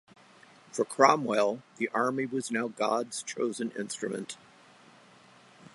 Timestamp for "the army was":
1.77-2.49